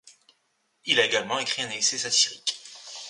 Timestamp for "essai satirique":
1.69-2.59